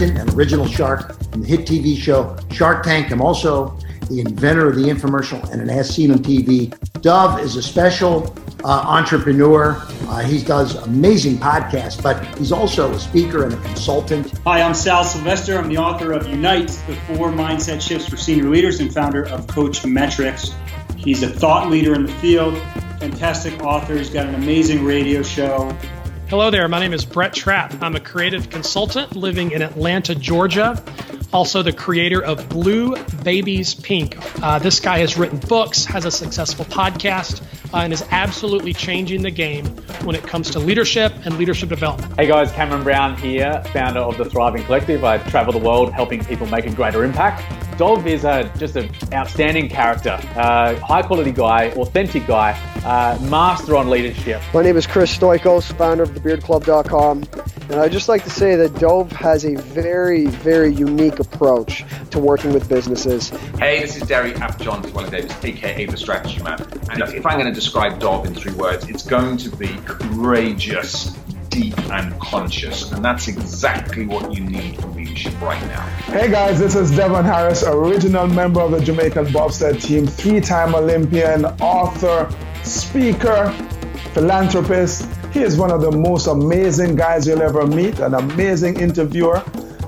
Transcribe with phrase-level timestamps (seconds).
[0.00, 3.10] An original shark from the hit TV show Shark Tank.
[3.10, 3.76] I'm also
[4.08, 6.72] the inventor of the infomercial and an As Seen on TV.
[7.02, 9.76] Dov is a special uh, entrepreneur.
[10.02, 14.38] Uh, he does amazing podcasts, but he's also a speaker and a consultant.
[14.44, 15.58] Hi, I'm Sal Silvester.
[15.58, 19.48] I'm the author of Unite, the four mindset shifts for senior leaders, and founder of
[19.48, 20.54] CoachMetrix.
[20.96, 22.56] He's a thought leader in the field,
[23.00, 23.96] fantastic author.
[23.96, 25.76] He's got an amazing radio show.
[26.28, 26.68] Hello there.
[26.68, 27.82] My name is Brett Trapp.
[27.82, 30.78] I'm a creative consultant living in Atlanta, Georgia.
[31.32, 34.18] Also, the creator of Blue Babies Pink.
[34.42, 37.40] Uh, this guy has written books, has a successful podcast,
[37.72, 39.64] uh, and is absolutely changing the game
[40.04, 42.12] when it comes to leadership and leadership development.
[42.20, 45.04] Hey guys, Cameron Brown here, founder of the Thriving Collective.
[45.04, 47.67] I travel the world helping people make a greater impact.
[47.78, 52.50] Dov is a, just an outstanding character, uh, high quality guy, authentic guy,
[52.84, 54.42] uh, master on leadership.
[54.52, 57.22] My name is Chris Stoikos, founder of thebeardclub.com.
[57.70, 62.18] And I'd just like to say that Dov has a very, very unique approach to
[62.18, 63.28] working with businesses.
[63.58, 66.60] Hey, this is Derry Apjohn Llewellyn Davis, aka The Strategy Man.
[66.90, 71.16] And if I'm going to describe Dov in three words, it's going to be courageous,
[71.50, 72.90] deep and conscious.
[72.92, 75.86] And that's exactly what you need for leadership right now.
[76.12, 80.74] Hey guys, this is Devon Harris, original member of the Jamaican bobsled team, three time
[80.74, 82.28] Olympian, author,
[82.62, 83.50] speaker,
[84.12, 85.08] philanthropist.
[85.32, 89.42] He is one of the most amazing guys you'll ever meet, an amazing interviewer,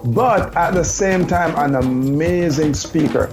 [0.05, 3.31] but at the same time, an amazing speaker.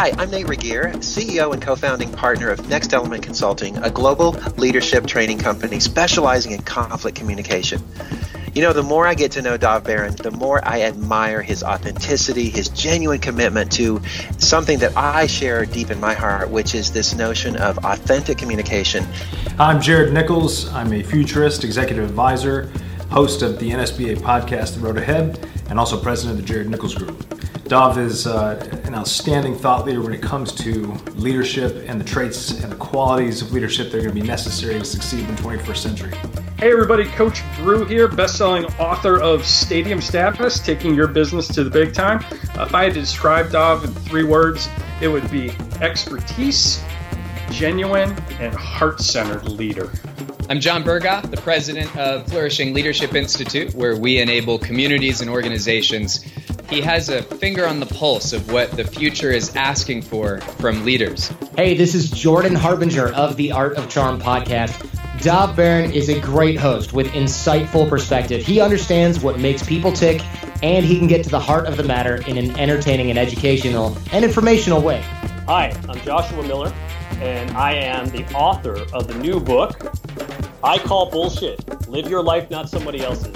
[0.00, 4.30] Hi, I'm Nate Regier, CEO and co founding partner of Next Element Consulting, a global
[4.56, 7.82] leadership training company specializing in conflict communication.
[8.54, 11.64] You know, the more I get to know Dov Baron, the more I admire his
[11.64, 14.00] authenticity, his genuine commitment to
[14.38, 19.04] something that I share deep in my heart, which is this notion of authentic communication.
[19.58, 20.68] I'm Jared Nichols.
[20.68, 22.70] I'm a futurist, executive advisor,
[23.10, 26.94] host of the NSBA podcast, The Road Ahead, and also president of the Jared Nichols
[26.94, 27.24] Group.
[27.68, 30.86] Dov is uh, an outstanding thought leader when it comes to
[31.16, 34.78] leadership and the traits and the qualities of leadership that are going to be necessary
[34.78, 36.14] to succeed in the 21st century.
[36.58, 41.70] Hey everybody, Coach Brew here, best-selling author of Stadium Status, taking your business to the
[41.70, 42.24] big time.
[42.54, 44.68] If I had to describe Dov in three words,
[45.02, 45.50] it would be
[45.82, 46.82] expertise,
[47.50, 49.92] genuine, and heart-centered leader.
[50.50, 56.22] I'm John Berghoff, the president of Flourishing Leadership Institute, where we enable communities and organizations.
[56.70, 60.86] He has a finger on the pulse of what the future is asking for from
[60.86, 61.30] leaders.
[61.54, 65.22] Hey, this is Jordan Harbinger of the Art of Charm podcast.
[65.22, 68.42] Dov Baron is a great host with insightful perspective.
[68.42, 70.22] He understands what makes people tick,
[70.62, 73.98] and he can get to the heart of the matter in an entertaining and educational
[74.12, 75.02] and informational way.
[75.46, 76.72] Hi, I'm Joshua Miller,
[77.20, 79.94] and I am the author of the new book,
[80.62, 83.32] I Call Bullshit Live Your Life, Not Somebody Else's.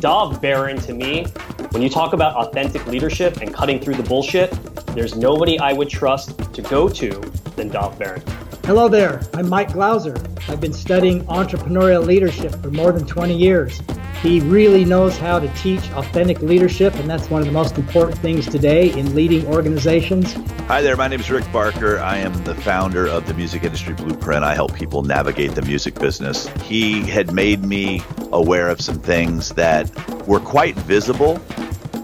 [0.00, 1.24] Dov Baron, to me,
[1.70, 4.50] when you talk about authentic leadership and cutting through the bullshit,
[4.86, 7.10] there's nobody I would trust to go to
[7.54, 8.22] than Dov Baron.
[8.66, 10.16] Hello there, I'm Mike Glauser.
[10.48, 13.82] I've been studying entrepreneurial leadership for more than 20 years.
[14.22, 18.18] He really knows how to teach authentic leadership, and that's one of the most important
[18.20, 20.32] things today in leading organizations.
[20.66, 21.98] Hi there, my name is Rick Barker.
[21.98, 24.42] I am the founder of the Music Industry Blueprint.
[24.42, 26.46] I help people navigate the music business.
[26.62, 28.00] He had made me
[28.32, 29.90] aware of some things that
[30.26, 31.38] were quite visible,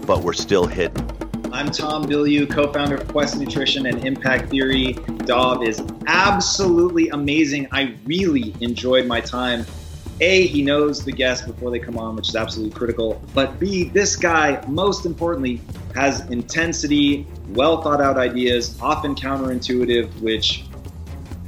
[0.05, 1.10] but were still hidden.
[1.53, 4.93] I'm Tom Bilyeu, co-founder of Quest Nutrition and Impact Theory.
[5.25, 7.67] Dov is absolutely amazing.
[7.73, 9.65] I really enjoyed my time.
[10.21, 13.21] A, he knows the guests before they come on, which is absolutely critical.
[13.33, 15.59] But B, this guy, most importantly,
[15.93, 20.63] has intensity, well thought out ideas, often counterintuitive, which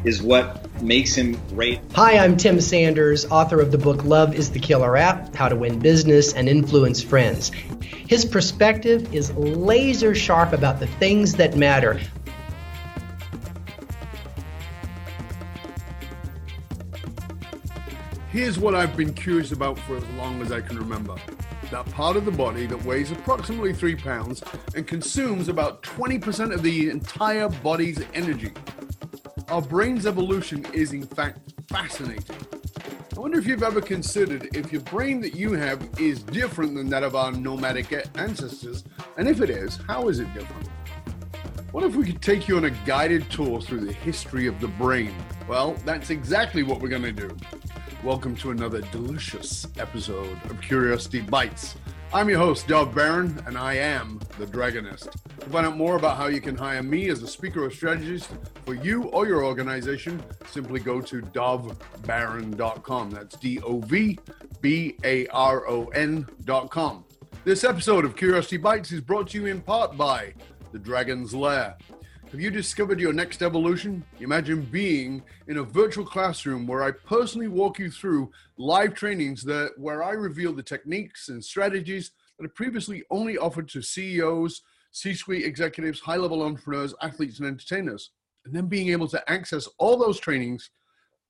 [0.03, 1.79] is what makes him great.
[1.95, 5.55] Hi, I'm Tim Sanders, author of the book Love is the Killer App How to
[5.55, 7.52] Win Business and Influence Friends.
[7.81, 11.99] His perspective is laser sharp about the things that matter.
[18.29, 21.16] Here's what I've been curious about for as long as I can remember.
[21.72, 24.43] That part of the body that weighs approximately three pounds
[24.75, 28.52] and consumes about 20% of the entire body's energy.
[29.49, 32.35] Our brain's evolution is, in fact, fascinating.
[33.16, 36.90] I wonder if you've ever considered if your brain that you have is different than
[36.90, 38.84] that of our nomadic ancestors,
[39.17, 40.67] and if it is, how is it different?
[41.72, 44.67] What if we could take you on a guided tour through the history of the
[44.69, 45.13] brain?
[45.47, 47.35] Well, that's exactly what we're going to do.
[48.03, 51.75] Welcome to another delicious episode of Curiosity Bites.
[52.13, 55.16] I'm your host, Dov Baron, and I am the Dragonist.
[55.43, 58.29] To find out more about how you can hire me as a speaker or strategist
[58.63, 63.09] for you or your organization, simply go to dovbaron.com.
[63.11, 64.17] That's D O V
[64.61, 67.03] B A R O N.com.
[67.43, 70.34] This episode of Curiosity Bites is brought to you in part by
[70.72, 71.75] The Dragon's Lair.
[72.31, 74.05] Have you discovered your next evolution?
[74.22, 79.73] Imagine being in a virtual classroom where I personally walk you through live trainings that
[79.78, 84.61] where I reveal the techniques and strategies that are previously only offered to CEOs,
[84.93, 88.11] C-suite executives, high-level entrepreneurs, athletes, and entertainers.
[88.45, 90.69] And then being able to access all those trainings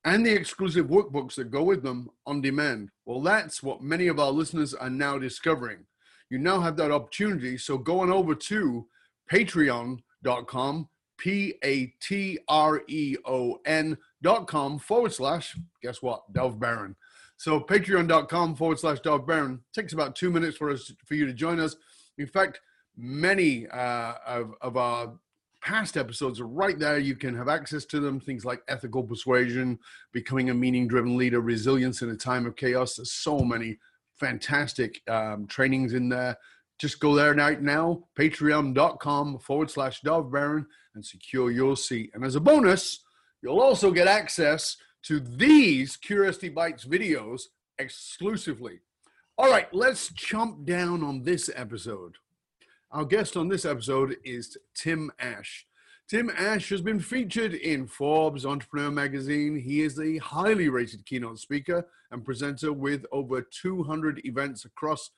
[0.04, 2.90] and the exclusive workbooks that go with them on demand.
[3.06, 5.86] Well, that's what many of our listeners are now discovering.
[6.28, 7.56] You now have that opportunity.
[7.56, 8.86] So go on over to
[9.32, 16.30] patreon.com, P A T R E O N dot com forward slash, guess what?
[16.32, 16.96] Dov Baron.
[17.36, 21.32] So patreon.com forward slash Dov Baron takes about two minutes for us for you to
[21.32, 21.76] join us.
[22.18, 22.60] In fact,
[22.96, 25.14] many uh, of, of our
[25.60, 26.98] past episodes are right there.
[26.98, 28.20] You can have access to them.
[28.20, 29.78] Things like ethical persuasion,
[30.12, 32.96] becoming a meaning driven leader, resilience in a time of chaos.
[32.96, 33.78] There's so many
[34.14, 36.36] fantastic um, trainings in there.
[36.78, 42.10] Just go there right now, patreon.com forward slash Dov Baron, and secure your seat.
[42.14, 43.00] And as a bonus,
[43.42, 47.42] you'll also get access to these Curiosity Bites videos
[47.78, 48.80] exclusively.
[49.38, 52.16] All right, let's jump down on this episode.
[52.94, 55.66] Our guest on this episode is Tim Ash.
[56.08, 59.56] Tim Ash has been featured in Forbes Entrepreneur Magazine.
[59.56, 65.10] He is a highly rated keynote speaker and presenter with over 200 events across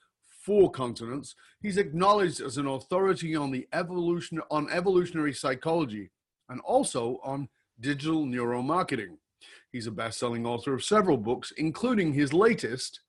[0.43, 1.35] four continents.
[1.61, 6.11] He's acknowledged as an authority on the evolution on evolutionary psychology
[6.49, 7.47] and also on
[7.79, 9.19] digital neuromarketing.
[9.71, 13.01] He's a best-selling author of several books, including his latest,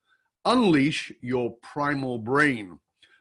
[0.43, 2.79] Unleash Your Primal Brain.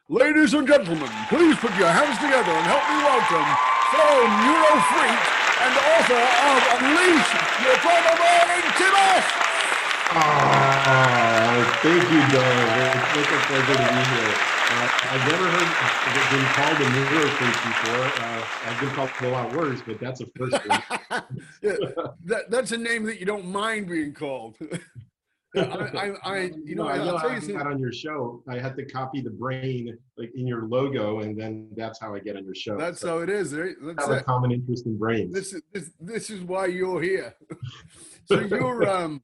[0.09, 3.43] Ladies and gentlemen, please put your hands together and help me welcome
[3.91, 5.19] fellow neuro freak
[5.59, 7.27] and author of Unleash
[7.59, 8.95] Your Primal Brain, Tim!
[10.15, 12.55] Oh, thank you, Doug.
[12.87, 14.31] It's, it's a pleasure to be here.
[14.71, 18.07] Uh, I've never heard it been called a neuro freak before.
[18.23, 20.83] Uh, I've been called a lot worse, but that's a first one.
[21.61, 21.75] Yeah,
[22.23, 24.55] that, that's a name that you don't mind being called.
[25.57, 28.43] I, I, I, you know, I know I'll tell you I got on your show.
[28.49, 32.19] I had to copy the brain like in your logo, and then that's how I
[32.19, 32.77] get on your show.
[32.77, 33.53] That's So how it is.
[33.53, 33.75] Right?
[33.81, 35.33] That's have a common interest in brains.
[35.33, 37.35] This is this, this is why you're here.
[38.25, 39.21] so you're um,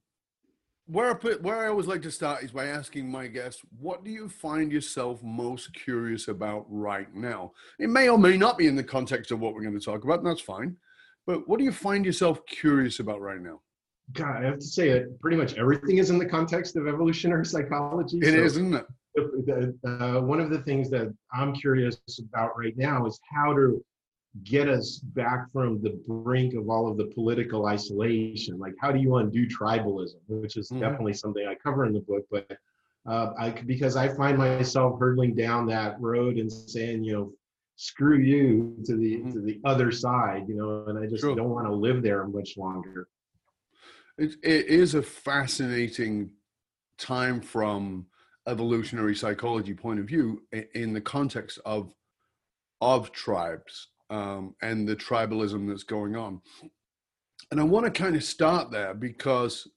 [0.85, 4.03] where I put where I always like to start is by asking my guests, what
[4.03, 7.53] do you find yourself most curious about right now?
[7.79, 10.03] It may or may not be in the context of what we're going to talk
[10.03, 10.77] about, and that's fine.
[11.25, 13.61] But what do you find yourself curious about right now?
[14.11, 15.19] God, I have to say it.
[15.21, 18.17] Pretty much everything is in the context of evolutionary psychology.
[18.17, 18.85] It is, isn't it?
[19.15, 23.83] the- uh, one of the things that I'm curious about right now is how to
[24.43, 28.57] get us back from the brink of all of the political isolation.
[28.57, 30.79] Like, how do you undo tribalism, which is Mhm.
[30.79, 32.57] definitely something I cover in the book, but
[33.05, 37.33] uh, I because I find myself hurtling down that road and saying, you know,
[37.75, 41.67] screw you to the to the other side, you know, and I just don't want
[41.67, 43.07] to live there much longer.
[44.17, 46.31] It, it is a fascinating
[46.97, 48.05] time from
[48.47, 50.43] evolutionary psychology point of view
[50.73, 51.93] in the context of
[52.81, 56.41] of tribes um, and the tribalism that's going on.
[57.49, 59.67] And I want to kind of start there because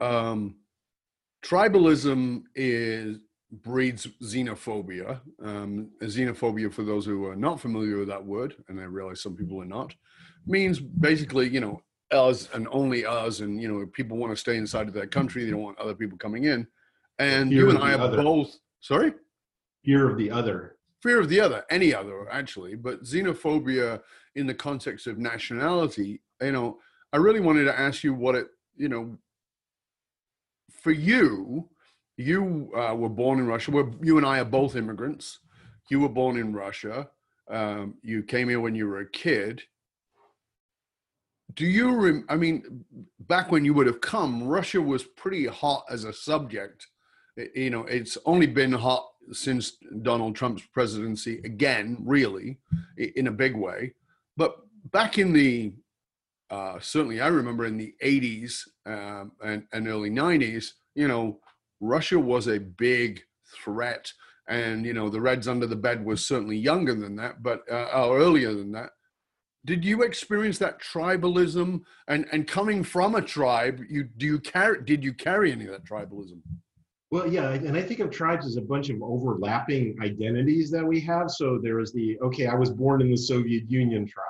[0.00, 0.56] um,
[1.42, 3.18] tribalism is
[3.50, 5.20] breeds xenophobia.
[5.42, 9.36] Um, xenophobia, for those who are not familiar with that word, and I realize some
[9.36, 9.94] people are not,
[10.46, 14.56] means basically, you know, us and only us, and you know, people want to stay
[14.56, 15.44] inside of that country.
[15.44, 16.66] They don't want other people coming in.
[17.18, 18.22] And Fear you and I are other.
[18.22, 19.12] both sorry.
[19.84, 20.76] Fear of the other.
[21.02, 24.02] Fear of the other, any other, actually, but xenophobia
[24.34, 26.20] in the context of nationality.
[26.42, 26.78] You know,
[27.12, 29.16] I really wanted to ask you what it, you know,
[30.82, 31.68] for you,
[32.16, 33.70] you uh, were born in Russia.
[33.70, 35.38] We're, you and I are both immigrants.
[35.90, 37.08] You were born in Russia.
[37.50, 39.62] Um, you came here when you were a kid.
[41.54, 41.94] Do you?
[41.94, 42.84] Rem- I mean,
[43.20, 46.86] back when you would have come, Russia was pretty hot as a subject.
[47.36, 52.58] It- you know, it's only been hot since Donald Trump's presidency again, really,
[52.96, 53.94] in a big way.
[54.36, 54.56] But
[54.90, 55.72] back in the
[56.50, 61.38] uh, certainly, I remember in the '80s um, and, and early '90s, you know,
[61.80, 63.20] Russia was a big
[63.62, 64.12] threat,
[64.48, 67.88] and you know, the Reds under the bed was certainly younger than that, but uh,
[68.08, 68.90] or earlier than that.
[69.64, 73.80] Did you experience that tribalism and and coming from a tribe?
[73.88, 74.82] You do you carry?
[74.84, 76.40] Did you carry any of that tribalism?
[77.10, 81.00] Well, yeah, and I think of tribes as a bunch of overlapping identities that we
[81.00, 81.30] have.
[81.30, 84.26] So there is the okay, I was born in the Soviet Union tribe.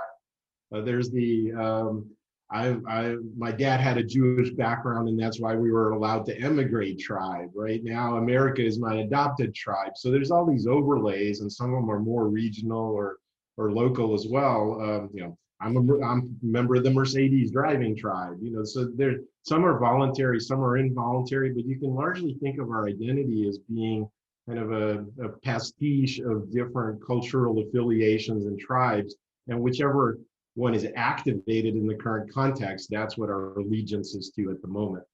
[0.74, 2.10] Uh, there's the um,
[2.52, 6.40] I, I, my dad had a Jewish background, and that's why we were allowed to
[6.40, 7.50] emigrate tribe.
[7.54, 9.92] Right now, America is my adopted tribe.
[9.94, 13.18] So there's all these overlays, and some of them are more regional or
[13.60, 14.80] or local as well.
[14.80, 18.38] Um, you know, I'm a, I'm a member of the Mercedes driving tribe.
[18.40, 22.58] You know, so there some are voluntary, some are involuntary, but you can largely think
[22.58, 24.08] of our identity as being
[24.46, 29.14] kind of a, a pastiche of different cultural affiliations and tribes,
[29.48, 30.18] and whichever
[30.54, 34.68] one is activated in the current context, that's what our allegiance is to at the
[34.68, 35.04] moment.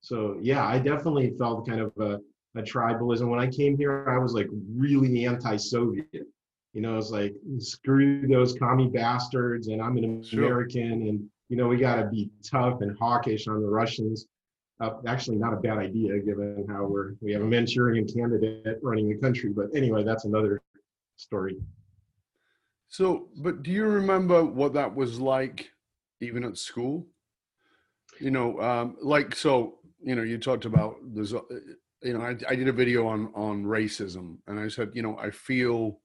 [0.00, 2.12] So yeah, I definitely felt kind of a,
[2.58, 3.28] a tribalism.
[3.28, 6.26] When I came here, I was like really anti-Soviet.
[6.74, 10.44] You know, it's like screw those commie bastards, and I'm an Sure.
[10.44, 14.26] American, and you know we got to be tough and hawkish on the Russians.
[14.80, 19.08] Uh, actually, not a bad idea given how we're we have a Manchurian candidate running
[19.08, 19.50] the country.
[19.50, 20.60] But anyway, that's another
[21.16, 21.56] story.
[22.88, 25.70] So, but do you remember what that was like,
[26.20, 27.06] even at school?
[28.20, 29.78] You know, um, like so.
[30.02, 31.40] You know, you talked about there's, a,
[32.02, 35.16] you know, I, I did a video on on racism, and I said, you know,
[35.18, 36.00] I feel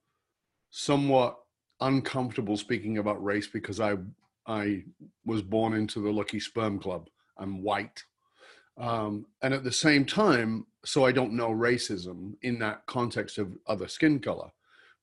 [0.72, 1.38] somewhat
[1.82, 3.98] uncomfortable speaking about race because I
[4.46, 4.84] I
[5.26, 7.10] was born into the Lucky Sperm Club.
[7.38, 8.04] I'm white,
[8.78, 13.58] um, and at the same time, so I don't know racism in that context of
[13.68, 14.52] other skin color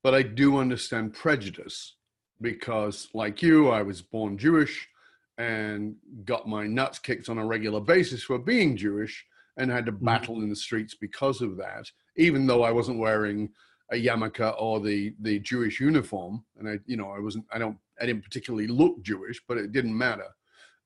[0.07, 1.97] but I do understand prejudice
[2.41, 4.89] because, like you, I was born Jewish
[5.37, 9.91] and got my nuts kicked on a regular basis for being Jewish and had to
[9.91, 13.51] battle in the streets because of that, even though I wasn't wearing
[13.93, 17.79] a yarmulke or the the Jewish uniform, and I, you know, I wasn't, I don't,
[18.01, 20.27] I didn't particularly look Jewish, but it didn't matter.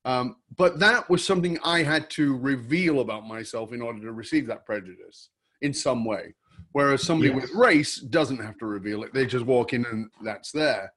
[0.04, 4.46] Um, but that was something I had to reveal about myself in order to receive
[4.46, 5.30] that prejudice
[5.60, 6.34] in some way.
[6.72, 7.42] Whereas somebody Yes.
[7.42, 10.92] with race doesn't have to reveal it; they just walk in and that's there.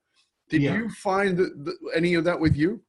[0.49, 0.77] Did Yeah.
[0.77, 2.81] you find that, that any of that with you?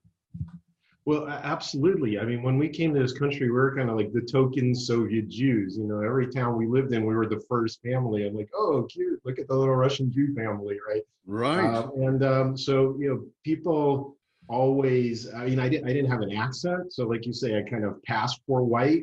[1.07, 2.19] Well, absolutely.
[2.19, 4.75] I mean, when we came to this country, we were kind of like the token
[4.75, 5.77] Soviet Jews.
[5.77, 8.27] You know, every town we lived in, we were the first family.
[8.27, 9.21] I'm like, oh, cute!
[9.25, 11.03] Look at the little Russian Jew family, right?
[11.27, 11.75] Right.
[11.75, 14.17] Um, and um, so, you know, people
[14.49, 15.31] always.
[15.33, 15.87] I mean, I didn't.
[15.87, 19.03] I didn't have an accent, so like you say, I kind of passed for white.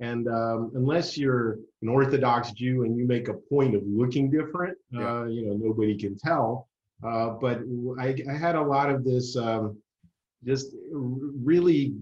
[0.00, 4.76] And um, unless you're an Orthodox Jew and you make a point of looking different,
[4.94, 6.68] uh, you know, nobody can tell.
[7.02, 7.60] Uh, but
[8.00, 9.36] I, I had a lot of this.
[9.36, 9.78] Um,
[10.44, 10.74] just
[11.42, 11.94] really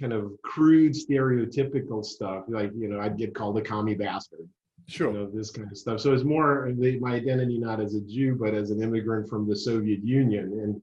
[0.00, 2.44] kind of crude stereotypical stuff.
[2.48, 4.48] Like you know i'd get called a commie bastard.
[4.88, 5.12] Sure.
[5.12, 6.00] You know this kind of stuff.
[6.00, 9.48] So it's more the, my identity not as a jew but as an immigrant from
[9.48, 10.44] the soviet union.
[10.62, 10.82] And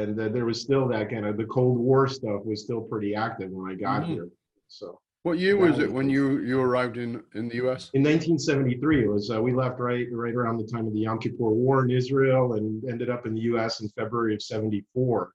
[0.00, 3.14] and uh, there was still that kind of the cold war stuff was still pretty
[3.14, 4.06] active when i got Mhm.
[4.08, 4.28] here.
[4.68, 4.98] So.
[5.24, 7.88] What year was it when you you arrived in in the U.S.?
[7.94, 11.18] in 1973 it was uh, we left right right around the time of the yom
[11.18, 15.32] kippur war in israel and ended up in the us in february of 74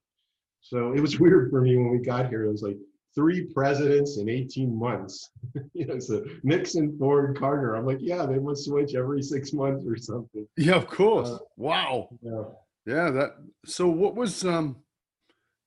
[0.61, 2.77] so it was weird for me when we got here it was like
[3.15, 5.31] three presidents in 18 months
[5.73, 9.83] you know so nixon ford carter i'm like yeah they must switch every six months
[9.87, 11.29] or something Yeah, of course.
[11.29, 12.09] Uh, wow.
[12.21, 12.43] yeah.
[12.85, 13.11] Yeah.
[13.11, 13.31] That.
[13.65, 14.77] So what was um?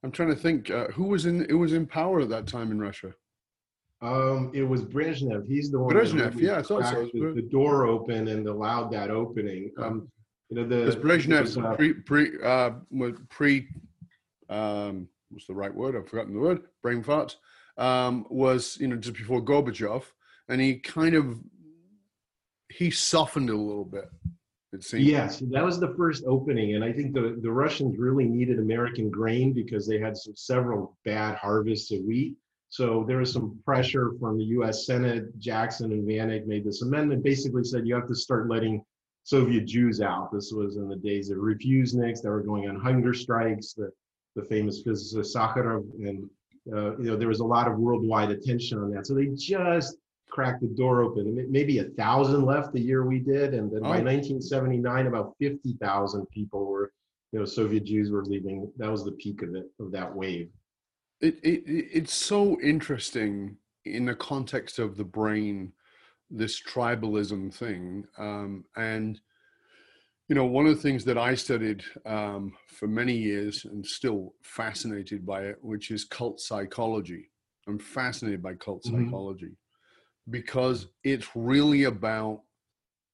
[0.03, 0.71] I'm trying to think.
[0.71, 3.13] Uh, who was in who was in power at that time in Russia?
[4.01, 5.47] Um, it was Brezhnev.
[5.47, 5.95] He's the one.
[5.95, 7.09] Brezhnev, yeah, I thought so.
[7.13, 9.71] The, the door open and allowed that opening.
[9.79, 10.09] Um,
[10.49, 13.69] you know, the Brezhnev was, uh, pre pre uh was pre
[14.49, 15.97] um what's the right word?
[15.97, 16.63] I've forgotten the word.
[16.83, 17.37] Brain fart.
[17.79, 20.05] Um, was you know just before Gorbachev,
[20.49, 21.41] and he kind of
[22.69, 24.11] he softened a little bit.
[24.73, 25.05] It seems.
[25.05, 29.11] Yes, that was the first opening, and I think the, the Russians really needed American
[29.11, 32.37] grain because they had some, several bad harvests of wheat.
[32.71, 34.87] So there was some pressure from the U.S.
[34.87, 35.39] Senate.
[35.39, 38.83] Jackson and Vanik made this amendment, basically said you have to start letting
[39.25, 40.33] Soviet Jews out.
[40.33, 43.75] This was in the days of refuseniks that were going on hunger strikes.
[44.37, 46.29] The famous physicist Sakharov, and
[46.73, 49.07] uh, you know there was a lot of worldwide attention on that.
[49.07, 49.97] So they just
[50.31, 51.47] cracked the door open.
[51.51, 54.05] Maybe a thousand left the year we did, and then by Oh.
[54.05, 56.91] 1979, about 50,000 people were,
[57.33, 58.73] you know, Soviet Jews were leaving.
[58.79, 60.51] That was the peak of it, of that wave.
[61.21, 65.73] it, it it- it's so interesting in the context of the brain
[66.31, 69.21] this tribalism thing um, and
[70.33, 74.33] you know one of the things that i studied um, for many years and still
[74.43, 77.31] fascinated by it which is cult psychology.
[77.69, 79.03] I'm fascinated by cult Mhm.
[79.11, 79.59] psychology
[80.31, 82.45] because it's really about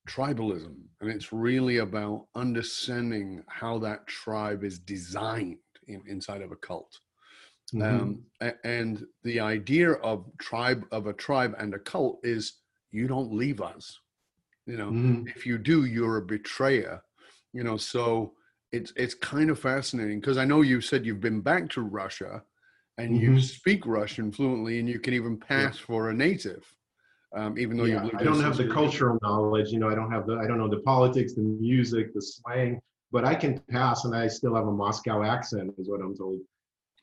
[0.08, 5.58] tribalism and it's really about understanding how that tribe is designed
[5.88, 7.00] in, inside of a cult.
[7.80, 8.26] Um,
[8.62, 12.60] and the idea of tribe of a tribe and a cult is
[12.92, 13.98] you don't leave us.
[14.66, 15.32] You know Mhm.
[15.34, 17.02] if you do you're a betrayer
[17.58, 18.32] you know so
[18.70, 22.42] it's it's kind of fascinating because i know you said you've been back to russia
[22.98, 26.64] and you speak Russian fluently, and you can even pass for a native,
[27.34, 29.70] um, even though yeah, you've I don't have the you cultural knowledge.
[29.70, 32.80] You know, I don't have the I don't know the politics, the music, the slang,
[33.12, 36.40] but I can pass, and I still have a Moscow accent, is what I'm told.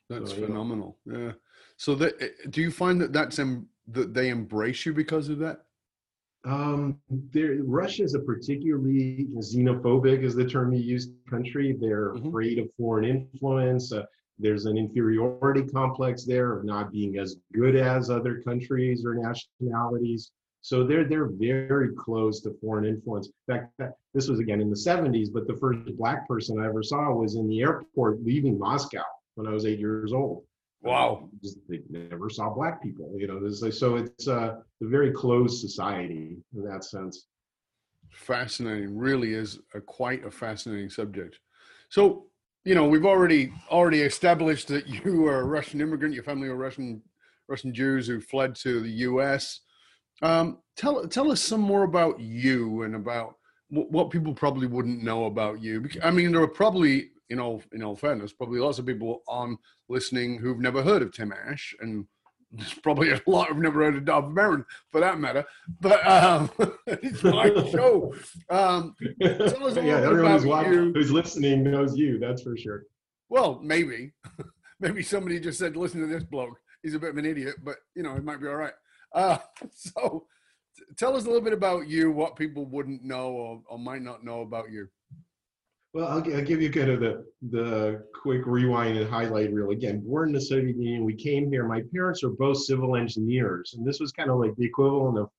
[0.10, 0.98] That's So, phenomenal.
[1.06, 1.32] Yeah.
[1.78, 5.40] So that eh, do you find that that's em- that they embrace you because of
[5.40, 5.65] that?
[6.46, 11.76] Um, there, Russia is a particularly xenophobic, is the term you use, country.
[11.80, 13.92] They're afraid of foreign influence.
[13.92, 14.04] Uh,
[14.38, 20.32] there's an inferiority complex there of not being as good as other countries or nationalities.
[20.62, 23.30] So they're they're very close to foreign influence.
[23.48, 26.84] In fact, this was again in the 70s, but the first black person I ever
[26.84, 29.04] saw was in the airport leaving Moscow
[29.36, 30.44] when I was eight years old.
[30.86, 31.30] Wow.
[31.44, 33.40] Just, they never saw black people, you know.
[33.40, 37.28] This, so it's uh, a very closed society in that sense.
[38.12, 38.98] Fascinating.
[38.98, 41.40] Really is a quite a fascinating subject.
[41.90, 42.28] So
[42.64, 46.14] you know we've already already established that you are a Russian immigrant.
[46.14, 47.02] Your family are Russian
[47.48, 49.62] Russian Jews who fled to the U.S.
[50.22, 53.36] Um, tell tell us some more about you and about
[53.70, 55.88] wh- what people probably wouldn't know about you.
[56.04, 59.58] I mean, there are probably, in all in all fairness, probably lots of people on
[59.90, 62.06] listening who've never heard of Tim Ash, and
[62.52, 65.46] there's probably a lot who've never heard of Dov Baron, for that matter.
[65.82, 66.50] But um,
[66.88, 68.14] it's my show.
[68.50, 72.20] Um, tell us a yeah, everyone who's, watching, who's listening knows you.
[72.20, 72.84] That's for sure.
[73.30, 74.14] Well, maybe,
[74.80, 76.58] maybe somebody just said, "Listen to this bloke.
[76.84, 78.74] He's a bit of an idiot, but you know, it might be all right."
[79.14, 79.38] Uh,
[79.72, 80.28] so,
[80.78, 84.02] t- tell us a little bit about you, what people wouldn't know or, or might
[84.02, 84.88] not know about you.
[85.96, 89.70] Well, I'll, I'll give you kind of the, the quick rewind and highlight reel.
[89.70, 91.66] Again, born in the Soviet Union, we came here.
[91.66, 95.30] My parents are both civil engineers, and this was kind of like the equivalent of,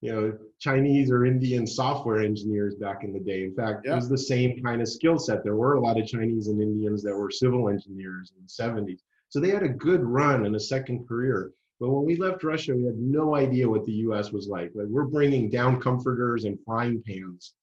[0.00, 3.42] you know, Chinese or Indian software engineers back in the day.
[3.42, 5.42] In fact, it was the same kind of skill set.
[5.42, 9.00] There were a lot of Chinese and Indians that were civil engineers in the 70s.
[9.30, 11.50] So they had a good run and a second career.
[11.80, 14.30] But when we left Russia, we had no idea what the U.S.
[14.30, 14.70] was like.
[14.76, 17.54] Like we're bringing down comforters and frying pans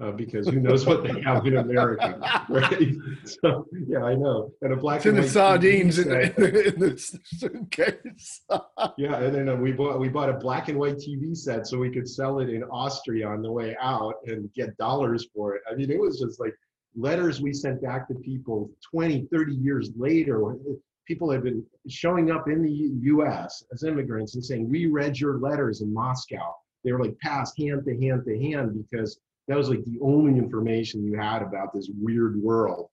[0.00, 2.94] uh, because who knows what they have in America, right?
[3.24, 4.52] So yeah, I know.
[4.62, 6.74] And a black It's in and the sardines in TV the, set.
[6.74, 8.40] in the suitcase.
[8.98, 11.78] yeah, and then uh, we bought we bought a black and white TV set so
[11.78, 15.62] we could sell it in Austria on the way out and get dollars for it.
[15.70, 16.54] I mean, it was just like
[16.96, 20.44] letters we sent back to people 20, 30 years later.
[20.44, 20.58] when
[21.06, 22.70] People have been showing up in the
[23.02, 23.64] U.S.
[23.72, 27.84] as immigrants and saying, "We read your letters in Moscow." They were like passed hand
[27.84, 29.18] to hand to hand because
[29.50, 32.88] that was like the only information you had about this weird world.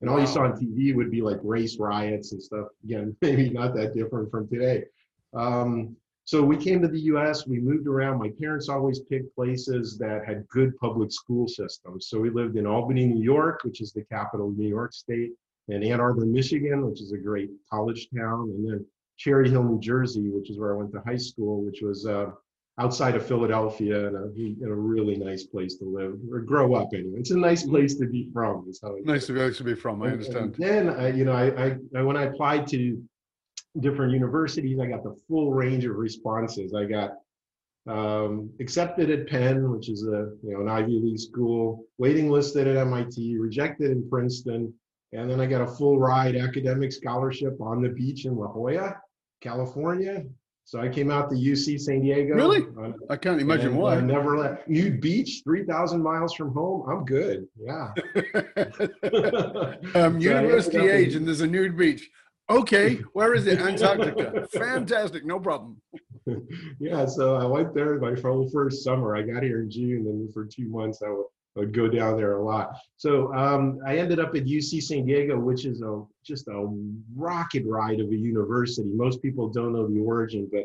[0.00, 2.68] And all you saw on TV would be like race riots and stuff.
[2.84, 4.84] Again, maybe not that different from today.
[5.34, 8.20] Um, so we came to the US, we moved around.
[8.20, 12.06] My parents always picked places that had good public school systems.
[12.06, 15.32] So we lived in Albany, New York, which is the capital of New York State,
[15.66, 19.80] and Ann Arbor, Michigan, which is a great college town, and then Cherry Hill, New
[19.80, 22.30] Jersey, which is where I went to high school, which was uh,
[22.78, 26.90] outside of Philadelphia and a, in a really nice place to live or grow up
[26.92, 27.18] anyway.
[27.18, 28.66] It's a nice place to be from.
[28.68, 30.02] Is how nice to be, nice to be from.
[30.02, 30.54] I understand.
[30.54, 33.02] and then, I, you know, I, I, I when I applied to
[33.80, 36.74] different universities, I got the full range of responses.
[36.74, 37.12] I got
[37.86, 42.66] um, accepted at Penn, which is a you know an Ivy League school, waiting listed
[42.66, 44.72] at MIT, rejected in Princeton,
[45.12, 48.96] and then I got a full ride academic scholarship on the beach in La Jolla,
[49.40, 50.24] California.
[50.68, 52.34] So I came out to UC San Diego.
[52.34, 52.62] Really?
[52.76, 53.96] on- I can't imagine why.
[53.98, 54.66] uh, never left.
[54.68, 56.84] Nude Beach, three thousand miles from home.
[56.90, 57.46] I'm good.
[57.56, 57.92] Yeah.
[59.94, 62.10] Um, So university in- age, and there's a nude beach.
[62.50, 63.60] Okay, where is it?
[63.60, 64.46] Antarctica.
[64.52, 65.80] Fantastic, no problem.
[66.80, 69.16] yeah, so I went there my first summer.
[69.16, 71.08] I got here in June, and for two months I
[71.56, 72.76] I would go down there a lot.
[72.96, 76.68] So um, I ended up at UC San Diego, which is a just a
[77.14, 78.90] rocket ride of a university.
[78.92, 80.64] Most people don't know the origin, but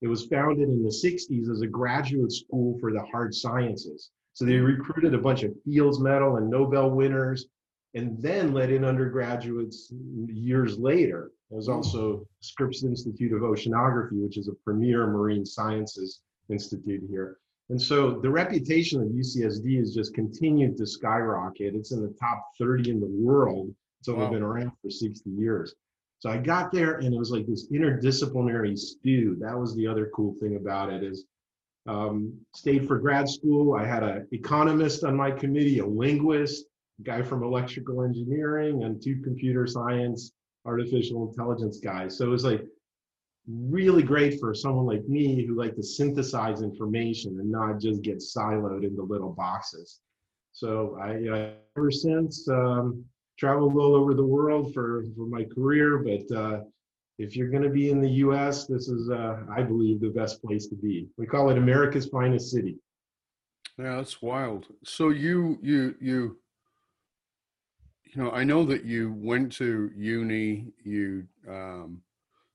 [0.00, 4.10] it was founded in the 60s as a graduate school for the hard sciences.
[4.32, 7.46] So they recruited a bunch of Fields Medal and Nobel winners,
[7.94, 9.92] and then let in undergraduates
[10.26, 11.30] years later.
[11.50, 17.36] There's also Scripps Institute of Oceanography, which is a premier marine sciences institute here.
[17.70, 21.74] And so the reputation of UCSD has just continued to skyrocket.
[21.74, 23.74] It's in the top 30 in the world.
[24.00, 24.30] It's only Wow.
[24.32, 25.74] been around for 60 years.
[26.18, 29.36] So I got there and it was like this interdisciplinary stew.
[29.40, 31.24] That was the other cool thing about it is
[31.86, 33.74] um, stayed for grad school.
[33.74, 36.66] I had an economist on my committee, a linguist,
[37.00, 40.32] a guy from electrical engineering, and two computer science,
[40.64, 42.16] artificial intelligence guys.
[42.16, 42.64] So it was like
[43.48, 48.18] really great for someone like me who like to synthesize information and not just get
[48.18, 50.00] siloed into little boxes.
[50.52, 53.04] So I uh, ever since um,
[53.38, 56.60] traveled all over the world for, for my career, but uh,
[57.18, 60.42] if you're going to be in the U.S., this is, uh, I believe, the best
[60.42, 61.08] place to be.
[61.16, 62.78] We call it America's finest city.
[63.78, 64.66] Yeah, that's wild.
[64.84, 66.36] So you you you
[68.04, 72.02] you know, I know that you went to uni, you um,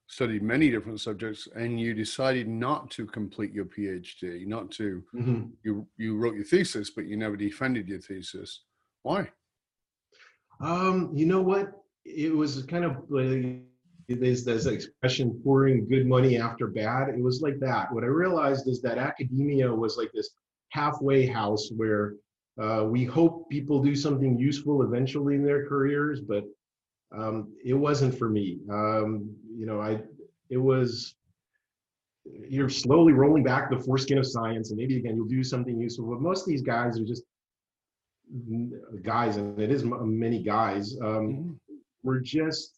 [0.07, 5.03] studied many different subjects, and you decided not to complete your PhD, not to.
[5.13, 5.45] Mm-hmm.
[5.63, 8.61] You you wrote your thesis, but you never defended your thesis.
[9.03, 9.29] Why?
[10.59, 11.71] Um, you know what?
[12.05, 13.61] It was kind of like
[14.07, 17.09] there's this expression pouring good money after bad.
[17.09, 17.93] It was like that.
[17.93, 20.29] What I realized is that academia was like this
[20.69, 22.13] halfway house where
[22.61, 26.45] uh, we hope people do something useful eventually in their careers, but
[27.15, 28.59] um, it wasn't for me.
[28.71, 30.01] Um, you know, I
[30.49, 31.15] it was
[32.25, 36.09] you're slowly rolling back the foreskin of science, and maybe again you'll do something useful.
[36.09, 37.23] But most of these guys are just
[39.03, 40.97] guys, and it is many guys.
[41.01, 41.59] Um,
[42.03, 42.77] We're just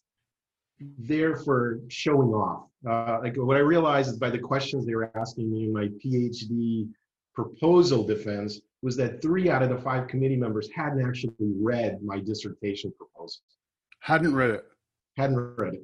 [0.98, 2.66] there for showing off.
[2.88, 5.88] Uh, like what I realized is by the questions they were asking me in my
[6.02, 6.88] PhD
[7.34, 12.18] proposal defense was that three out of the five committee members hadn't actually read my
[12.18, 13.42] dissertation proposal.
[14.00, 14.64] Hadn't read it.
[15.16, 15.82] Hadn't read it.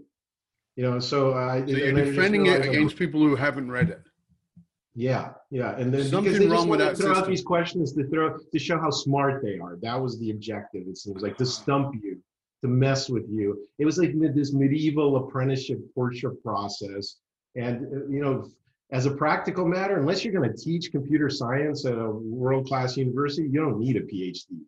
[0.76, 4.02] You know, so uh, So you're defending it against people who haven't read it.
[4.94, 7.92] Yeah, yeah, and then Something because they wrong with that to throw out these questions
[7.92, 9.76] to throw to show how smart they are.
[9.82, 10.84] That was the objective.
[10.88, 12.18] It seems like to stump you,
[12.62, 13.62] to mess with you.
[13.78, 17.16] It was like this medieval apprenticeship torture process,
[17.56, 18.48] and uh, you know,
[18.90, 23.48] as a practical matter, unless you're going to teach computer science at a world-class university,
[23.48, 24.60] you don't need a PhD.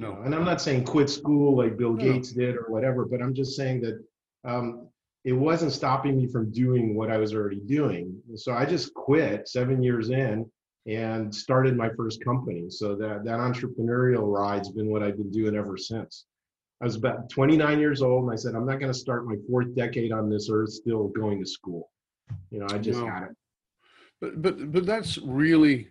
[0.00, 0.22] No.
[0.24, 1.94] And I'm not saying quit school like Bill.
[1.94, 4.02] Gates did or whatever, but I'm just saying that
[4.44, 4.88] um,
[5.26, 8.18] it wasn't stopping me from doing what I was already doing.
[8.34, 10.50] So I just quit seven years in
[10.86, 12.70] and started my first company.
[12.70, 16.24] So that, that entrepreneurial ride's been what I've been doing ever since.
[16.80, 19.36] I was about 29 years old and I said, I'm not going to start my
[19.46, 21.90] fourth decade on this earth still going to school.
[22.50, 23.06] You know, I just No.
[23.06, 23.36] had it.
[24.22, 25.88] But but but that's really,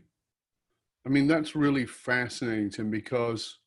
[1.06, 3.60] I mean, that's really fascinating, Tim, because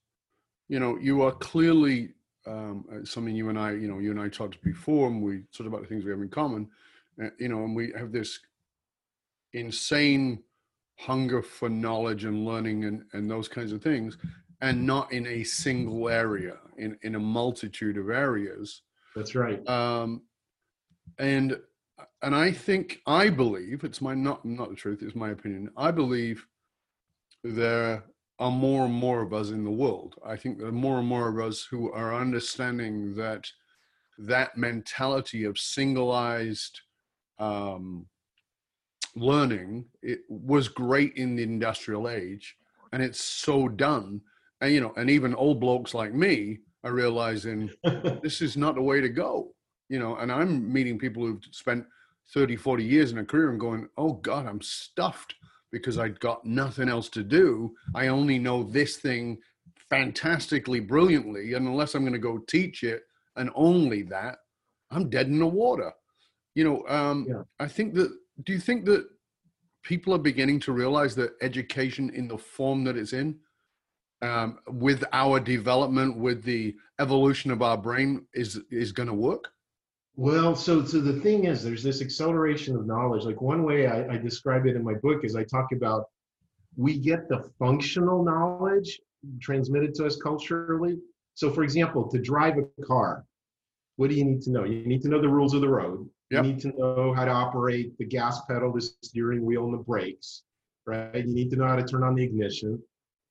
[0.73, 2.15] you know you are clearly
[2.47, 5.43] um, uh, something you and I, you know, you and I talked before, and we
[5.55, 6.69] talked about the things we have in common,
[7.23, 8.41] uh, you know, and we have this
[9.53, 10.43] insane
[10.99, 14.17] hunger for knowledge and learning and, and those kinds of things,
[14.63, 18.81] and not in a single area, in in a multitude of areas.
[19.15, 19.67] That's right.
[19.69, 20.23] Um,
[21.19, 21.61] and
[22.23, 25.03] and I think I believe it's my not not the truth.
[25.03, 25.71] It's my opinion.
[25.77, 26.47] I believe
[27.45, 28.05] there
[28.43, 30.17] are more and more of us in the world.
[30.27, 33.47] I think there are more and more of us who are understanding that
[34.19, 36.81] that mentality of singleized
[37.39, 38.05] um,
[39.15, 42.57] learning it was great in the industrial age,
[42.93, 44.21] and it's so done.
[44.61, 47.71] And you know, and even old blokes like me are realizing
[48.23, 49.55] this is not the way to go.
[49.89, 51.87] You know, and I'm meeting people who've spent
[52.35, 55.37] 30, 40 years in a career and going, oh God, I'm stuffed
[55.73, 57.75] because I'd got nothing else to do.
[57.95, 59.39] I only know this thing
[59.91, 61.55] fantastically, brilliantly.
[61.55, 63.03] And unless I'm going to go teach it
[63.37, 64.39] and only that,
[64.91, 65.93] I'm dead in the water.
[66.55, 67.27] You know, um,
[67.59, 68.13] I think that,
[68.45, 69.07] do you think that
[69.83, 73.39] people are beginning to realize that education in the form that it's in,
[74.21, 79.49] um, with our development, with the evolution of our brain, is is going to work?
[80.17, 83.25] Well, so so the thing is, there's this acceleration of knowledge.
[83.25, 86.05] Like one way I, I describe it in my book is I talk about
[86.77, 89.01] we get the functional knowledge
[89.41, 90.99] transmitted to us culturally.
[91.35, 93.25] So, for example, to drive a car,
[93.97, 94.65] what do you need to know?
[94.65, 96.09] You need to know the rules of the road.
[96.31, 99.83] You need to know how to operate the gas pedal, the steering wheel, and the
[99.83, 100.43] brakes.
[100.87, 101.27] Right?
[101.27, 102.83] You need to know how to turn on the ignition,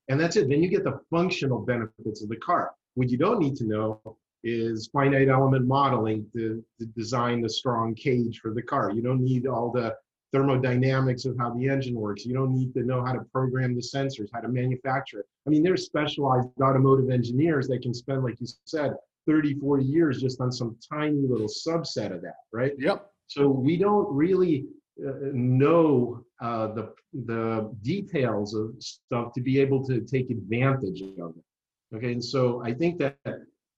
[0.07, 0.49] and that's it.
[0.49, 2.71] Then you get the functional benefits of the car.
[2.95, 7.93] What you don't need to know is finite element modeling to, to design the strong
[7.95, 8.91] cage for the car.
[8.91, 9.95] You don't need all the
[10.31, 12.25] thermodynamics of how the engine works.
[12.25, 15.25] You don't need to know how to program the sensors, how to manufacture it.
[15.45, 18.93] I mean, there's specialized automotive engineers that can spend, like you said,
[19.27, 22.73] 30, 40 years just on some tiny little subset of that, right?
[22.77, 23.07] Yep.
[23.27, 24.65] So we don't really
[25.05, 26.93] uh, know uh, the
[27.25, 31.95] the details of stuff to be able to take advantage of it.
[31.95, 33.17] Okay, and so I think that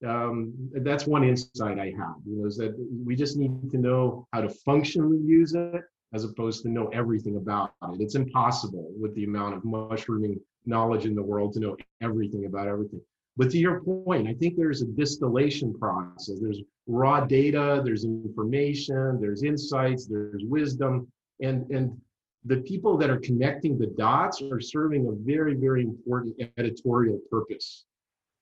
[0.05, 2.15] um, that's one insight I have.
[2.25, 5.81] You know, is that we just need to know how to functionally use it
[6.13, 8.01] as opposed to know everything about it.
[8.01, 12.67] It's impossible with the amount of mushrooming knowledge in the world to know everything about
[12.67, 13.01] everything.
[13.35, 16.39] But to your point, I think there's a distillation process.
[16.39, 21.07] There's raw data, there's information, there's insights, there's wisdom,
[21.41, 21.99] and and
[22.45, 27.85] the people that are connecting the dots are serving a very, very important editorial purpose.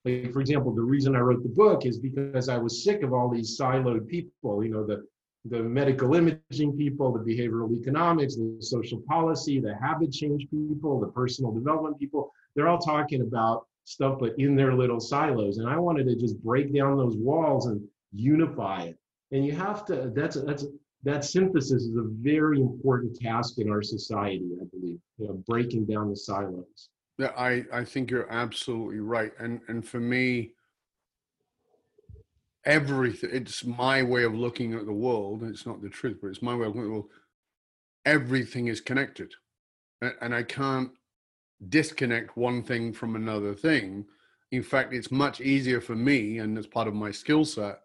[0.06, 3.14] Like, for example, the reason I wrote the book is because I was sick of
[3.14, 5.06] all these siloed people, you know, the
[5.46, 11.08] the medical imaging people, the behavioral economics, the social policy, the habit change people, the
[11.08, 12.32] personal development people.
[12.56, 15.58] They're all talking about stuff, but in their little silos.
[15.58, 17.82] And I wanted to just break down those walls and
[18.14, 18.98] unify it.
[19.32, 20.66] And you have to, that's, that's,
[21.04, 25.86] that synthesis is a very important task in our society, I believe, you know, breaking
[25.88, 26.90] down the silos.
[27.21, 29.31] Yeah, I, I think you're absolutely right.
[29.38, 30.53] And and for me,
[32.65, 35.43] everything it's my way of looking at the world.
[35.43, 37.10] It's not the truth, but it's my way of looking at the world.
[38.07, 39.34] Everything is connected.
[40.01, 40.89] And, and I can't
[41.69, 44.05] disconnect one thing from another thing.
[44.49, 47.81] In fact, it's much easier for me, and as part of my skill set,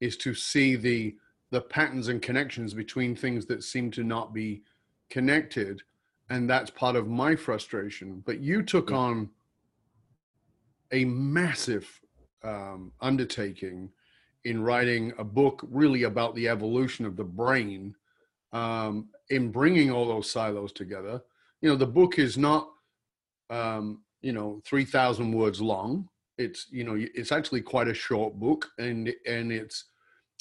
[0.00, 1.16] is to see the
[1.52, 4.62] the patterns and connections between things that seem to not be
[5.10, 5.80] connected
[6.30, 9.28] and that's part of my frustration but you took on
[10.92, 12.00] a massive
[12.42, 13.90] um, undertaking
[14.44, 17.94] in writing a book really about the evolution of the brain
[18.52, 21.22] um, in bringing all those silos together.
[21.60, 22.70] You know the book is not
[23.50, 26.08] um, you know 3000 words long.
[26.38, 29.84] It's you know it's actually quite a short book and and it's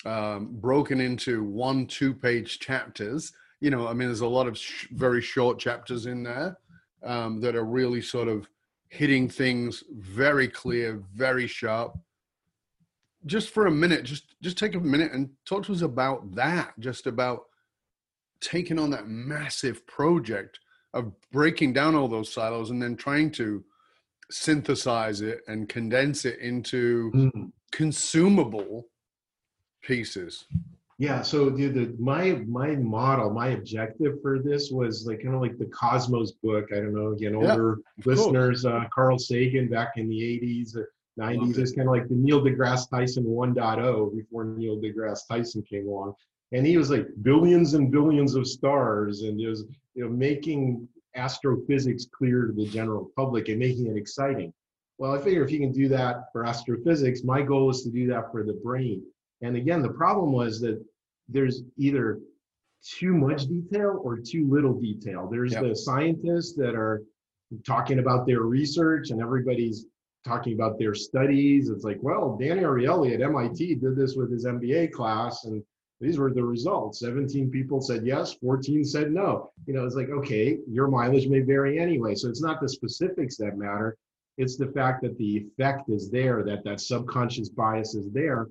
[0.06, 4.58] um, broken into one two page chapters you know i mean there's a lot of
[4.58, 6.58] sh- very short chapters in there
[7.04, 8.50] um, that are really sort of
[8.90, 11.98] hitting things very clear very sharp
[13.26, 16.74] just for a minute just just take a minute and talk to us about that
[16.80, 17.44] just about
[18.42, 20.60] taking on that massive project
[20.94, 23.64] of breaking down all those silos and then trying to
[24.32, 27.46] synthesize it and condense it into mm-hmm.
[27.72, 28.88] consumable
[29.82, 30.46] pieces
[31.00, 35.42] yeah so the, the my my model my objective for this was like kind of
[35.42, 36.66] like the cosmos book.
[36.72, 40.92] I don't know again older yeah, listeners uh, carl sagan back in the 80s or
[41.18, 45.88] 90s is kind of like the neil degrasse tyson 1.0 before neil degrasse tyson came
[45.88, 46.14] along.
[46.52, 50.88] And he was like billions and billions of stars and it was you know making
[51.16, 54.54] astrophysics clear to the general public and making it exciting.
[54.98, 58.06] Well i figure if you can do that for astrophysics my goal is to do
[58.08, 59.02] that for the brain
[59.42, 60.84] and again, the problem was that
[61.28, 62.20] there's either
[62.84, 65.28] too much detail or too little detail.
[65.30, 65.64] There's yep.
[65.64, 67.04] the scientists that are
[67.66, 69.86] talking about their research and everybody's
[70.26, 71.70] talking about their studies.
[71.70, 75.64] It's like, well, Dan Ariely at MIT did this with his MBA class and
[76.02, 77.00] these were the results.
[77.00, 79.52] 17 people said yes, 14 said no.
[79.66, 82.16] You know, it's like, okay, your mileage may vary anyway.
[82.16, 83.98] So it's not the specifics that matter.
[84.38, 88.48] It's the fact that the effect is there, that that subconscious bias is there.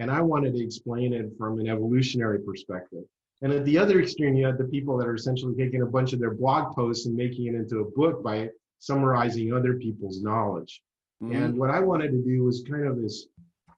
[0.00, 3.04] And I wanted to explain it from an evolutionary perspective.
[3.42, 6.14] And at the other extreme, you had the people that are essentially taking a bunch
[6.14, 10.82] of their blog posts and making it into a book by summarizing other people's knowledge.
[11.22, 11.36] Mm-hmm.
[11.36, 13.26] And what I wanted to do was kind of this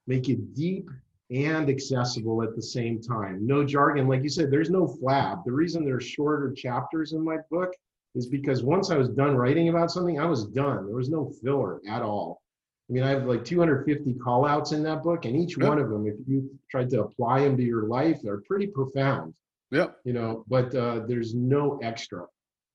[0.07, 0.89] make it deep
[1.29, 3.45] and accessible at the same time.
[3.45, 4.07] No jargon.
[4.07, 5.43] Like you said, there's no flab.
[5.43, 7.73] The reason there's shorter chapters in my book
[8.15, 10.85] is because once I was done writing about something, I was done.
[10.85, 12.42] There was no filler at all.
[12.89, 15.89] I mean, I have like 250 call outs in that book, and each one of
[15.89, 19.33] them, if you tried to apply them to your life, they're pretty profound.
[19.71, 19.97] Yep.
[20.03, 22.25] You know, but uh, there's no extra.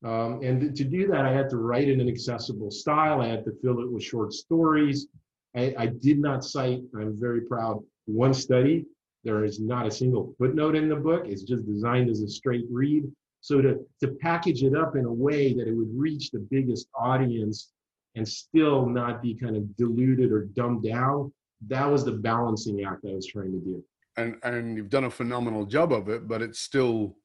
[0.04, 3.20] Um, and to do that, I had to write in an accessible style.
[3.20, 5.08] I had to fill it with short stories.
[5.56, 8.86] I, I did not cite, I'm very proud, one study.
[9.24, 11.26] There is not a single footnote in the book.
[11.26, 13.04] It's just designed as a straight read.
[13.40, 16.88] So to, to package it up in a way that it would reach the biggest
[16.94, 17.72] audience
[18.18, 21.32] and still not be kind of diluted or dumbed down.
[21.68, 23.84] That was the balancing act I was trying to do.
[24.16, 27.16] And and you've done a phenomenal job of it, but it still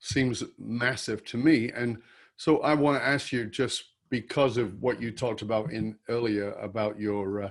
[0.00, 1.70] seems massive to me.
[1.70, 1.98] And
[2.36, 6.52] so I want to ask you just because of what you talked about in earlier
[6.52, 7.50] about your uh,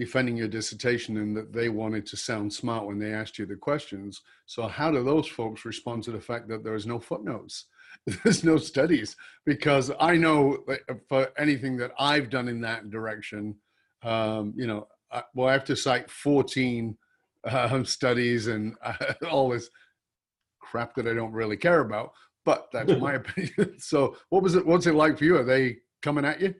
[0.00, 3.54] defending your dissertation and that they wanted to sound smart when they asked you the
[3.54, 4.22] questions.
[4.46, 7.66] So how do those folks respond to the fact that there is no footnotes?
[8.24, 10.64] there's no studies because I know
[11.06, 13.56] for anything that I've done in that direction,
[14.02, 16.96] um, you know, I, well, I have to cite 14
[17.44, 18.94] um, studies and uh,
[19.30, 19.68] all this
[20.60, 22.12] crap that I don't really care about.
[22.46, 23.78] But that's my opinion.
[23.78, 24.64] So, what was it?
[24.64, 25.36] What's it like for you?
[25.36, 26.54] Are they coming at you?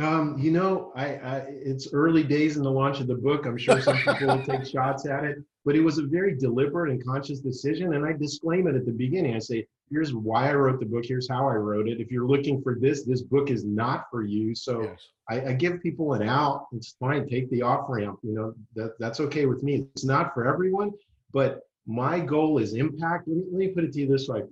[0.00, 3.44] Um, you know, I, I, it's early days in the launch of the book.
[3.44, 6.90] I'm sure some people will take shots at it, but it was a very deliberate
[6.90, 7.94] and conscious decision.
[7.94, 9.36] And I disclaim it at the beginning.
[9.36, 11.04] I say, here's why I wrote the book.
[11.04, 12.00] Here's how I wrote it.
[12.00, 14.54] If you're looking for this, this book is not for you.
[14.54, 15.08] So yes.
[15.28, 16.68] I, I, give people an out.
[16.72, 17.28] It's fine.
[17.28, 18.18] Take the off ramp.
[18.22, 19.86] You know that that's okay with me.
[19.94, 20.92] It's not for everyone,
[21.34, 23.28] but my goal is impact.
[23.28, 24.42] Let me, let me put it to you this way.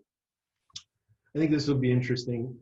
[1.34, 2.54] I think this will be interesting.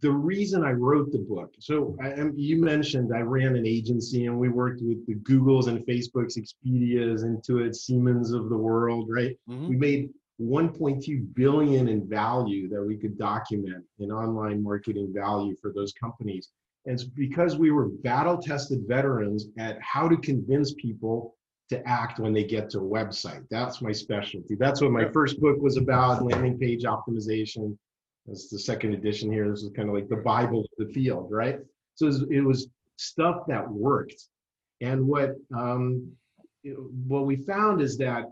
[0.00, 1.54] The reason I wrote the book.
[1.58, 5.84] So I, you mentioned I ran an agency and we worked with the Googles and
[5.86, 9.36] Facebooks, Expedias, Intuit, Siemens of the world, right?
[9.48, 9.68] Mm-hmm.
[9.68, 15.72] We made 1.2 billion in value that we could document in online marketing value for
[15.72, 16.50] those companies.
[16.86, 21.34] And it's because we were battle tested veterans at how to convince people
[21.68, 23.44] to act when they get to a website.
[23.50, 24.54] That's my specialty.
[24.54, 27.76] That's what my first book was about landing page optimization.
[28.28, 29.50] That's the second edition here.
[29.50, 31.58] This is kind of like the Bible of the field, right?
[31.94, 34.22] So it was, it was stuff that worked.
[34.80, 36.12] And what um,
[37.06, 38.26] what we found is that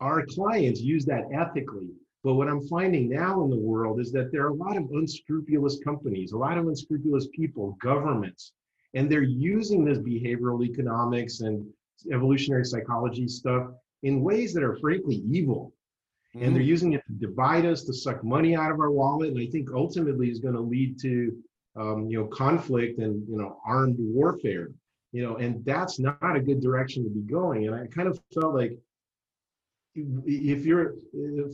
[0.00, 1.90] our clients use that ethically.
[2.22, 4.90] But what I'm finding now in the world is that there are a lot of
[4.92, 8.52] unscrupulous companies, a lot of unscrupulous people, governments,
[8.94, 11.66] and they're using this behavioral economics and
[12.12, 13.68] evolutionary psychology stuff
[14.02, 15.72] in ways that are frankly evil.
[16.34, 16.44] Mm-hmm.
[16.44, 19.38] And they're using it to divide us, to suck money out of our wallet, and
[19.40, 21.36] I think ultimately is going to lead to
[21.76, 24.70] um, you know conflict and you know armed warfare.
[25.12, 27.66] You know, and that's not a good direction to be going.
[27.66, 28.78] And I kind of felt like
[29.96, 30.94] if you're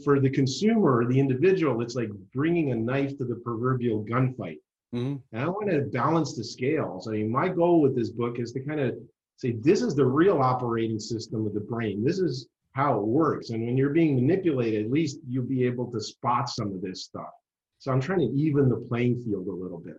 [0.04, 4.58] for the consumer the individual it's like bringing a knife to the proverbial gunfight
[4.94, 5.16] mm-hmm.
[5.32, 8.52] and i want to balance the scales i mean my goal with this book is
[8.52, 8.94] to kind of
[9.36, 13.50] say this is the real operating system of the brain this is how it works
[13.50, 17.04] and when you're being manipulated at least you'll be able to spot some of this
[17.04, 17.30] stuff
[17.78, 19.98] so i'm trying to even the playing field a little bit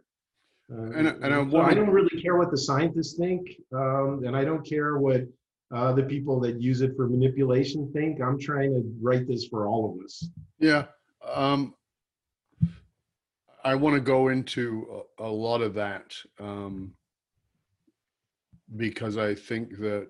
[0.72, 3.42] uh, and, and I, so I, don't really care what the scientists think
[3.74, 5.24] um, and i don't care what
[5.74, 8.22] uh, the people that use it for manipulation think.
[8.22, 10.30] I'm trying to write this for all of us.
[10.60, 10.86] Yeah.
[11.30, 11.76] Um,
[13.64, 16.94] I want to go into a, a, lot of that um,
[18.78, 20.08] because I think that,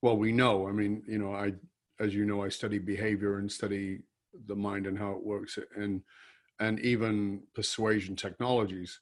[0.00, 1.52] well, we know, I mean, you know, I,
[2.00, 4.00] as you know, I study behavior and study
[4.46, 6.02] the mind and how it works and,
[6.58, 9.00] and even persuasion technologies.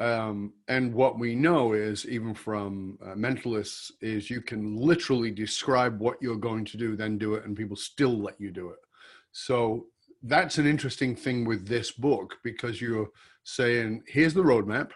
[0.00, 5.98] Um, and what we know is, even from uh, mentalists, is you can literally describe
[5.98, 8.78] what you're going to do, then do it, and people still let you do it.
[9.32, 9.86] So
[10.22, 13.10] that's an interesting thing with this book because you're
[13.42, 14.90] saying, here's the roadmap,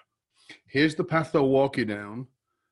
[0.67, 2.29] here's the path they'll walk you down.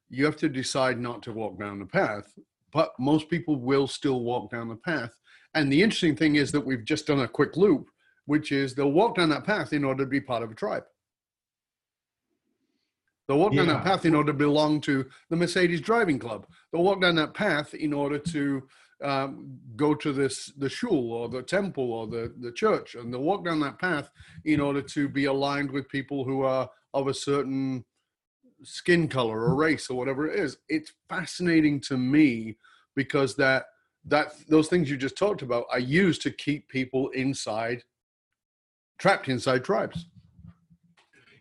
[0.09, 2.33] You have to decide not to walk down the path,
[2.73, 5.13] but most people will still walk down the path.
[5.55, 7.89] And the interesting thing is that we've just done a quick loop,
[8.27, 10.85] which is they'll walk down that path in order to be part of a tribe.
[13.27, 16.47] They'll walk down that path in order to belong to the Mercedes Driving Club.
[16.73, 18.69] They'll walk down that path in order to
[19.05, 23.23] um, go to this the shul or the temple or the, the church, and they'll
[23.23, 24.11] walk down that path
[24.45, 27.85] in order to be aligned with people who are of a certain
[28.63, 30.59] skin color or race or whatever it is.
[30.69, 32.57] It's fascinating to me
[32.95, 33.67] because that
[34.07, 37.83] that those things you just talked about are used to keep people inside,
[38.99, 40.07] trapped inside tribes.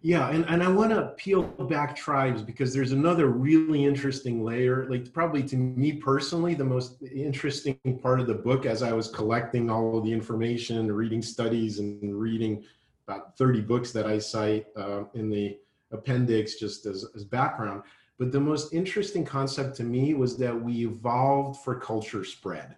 [0.01, 4.89] Yeah, and, and I want to peel back tribes because there's another really interesting layer.
[4.89, 9.09] Like, probably to me personally, the most interesting part of the book as I was
[9.09, 12.63] collecting all of the information, reading studies, and reading
[13.07, 15.57] about 30 books that I cite uh, in the
[15.91, 17.83] appendix just as, as background.
[18.17, 22.75] But the most interesting concept to me was that we evolved for culture spread.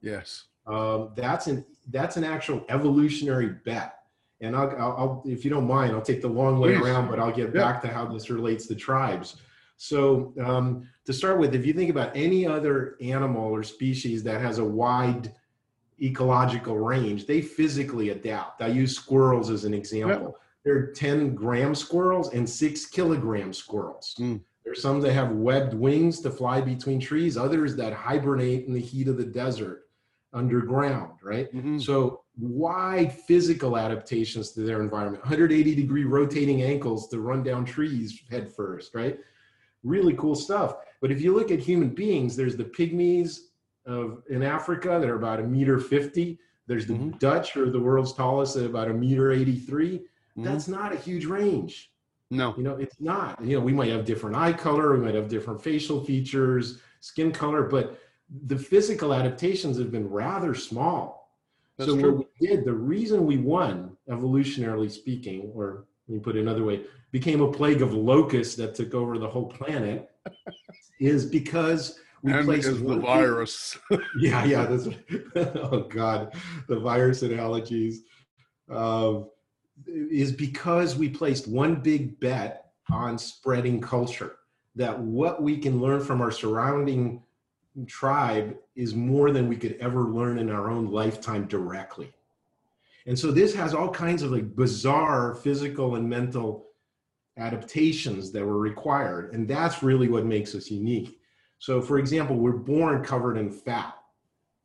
[0.00, 0.44] Yes.
[0.66, 3.96] Um, that's an that's an actual evolutionary bet
[4.40, 6.84] and I'll, I'll, I'll, if you don't mind, I'll take the long way Please.
[6.84, 7.60] around, but I'll get Yeah.
[7.62, 9.36] back to how this relates to tribes.
[9.78, 14.40] So, um, to start with, if you think about any other animal or species that
[14.40, 15.32] has a wide
[16.02, 18.60] ecological range, they physically adapt.
[18.62, 20.36] I use squirrels as an example.
[20.66, 24.14] There are 10 gram squirrels and six kilogram squirrels.
[24.18, 24.38] Hmm.
[24.64, 28.80] There's some that have webbed wings to fly between trees, others that hibernate in the
[28.80, 29.84] heat of the desert
[30.32, 31.54] underground, right?
[31.54, 31.78] Mm-hmm.
[31.78, 38.20] So wide physical adaptations to their environment, 180 degree rotating ankles to run down trees
[38.28, 39.20] head first, right?
[39.84, 40.74] Really cool stuff.
[41.00, 43.38] But if you look at human beings, there's the pygmies
[43.86, 46.40] of in Africa that are about a meter 50.
[46.66, 47.18] There's the mm-hmm.
[47.18, 50.02] Dutch who are the world's tallest at about a meter 83.
[50.44, 51.90] That's not a huge range.
[52.30, 52.54] No.
[52.56, 53.42] You know, it's not.
[53.42, 57.32] You know, we might have different eye color, we might have different facial features, skin
[57.32, 57.98] color, but
[58.46, 61.32] the physical adaptations have been rather small.
[61.78, 62.16] That's so true.
[62.16, 66.64] what we did, the reason we won, evolutionarily speaking, or let me put it another
[66.64, 66.82] way,
[67.12, 70.10] became a plague of locusts that took over the whole planet,
[70.98, 73.78] is because we And placed the virus.
[74.18, 74.66] yeah, yeah.
[74.66, 74.88] That's,
[75.56, 76.34] oh God,
[76.66, 78.02] the virus analogies
[78.70, 79.20] uh,
[79.86, 84.36] is because we placed one big bet on spreading culture.
[84.74, 87.22] That what we can learn from our surrounding
[87.86, 92.12] tribe is more than we could ever learn in our own lifetime directly.
[93.06, 96.66] And so this has all kinds of like bizarre physical and mental
[97.38, 99.32] adaptations that were required.
[99.32, 101.20] And that's really what makes us unique.
[101.58, 103.94] So, for example, we're born covered in fat.